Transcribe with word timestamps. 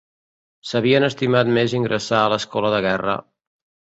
S'havien 0.69 1.05
estimat 1.07 1.51
més 1.57 1.77
ingressar 1.81 2.21
a 2.21 2.33
l'Escola 2.35 2.75
de 2.77 2.83
Guerra 2.89 3.15